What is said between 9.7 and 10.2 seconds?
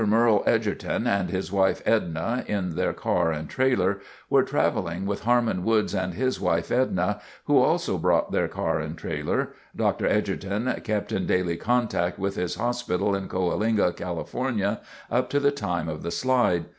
Dr.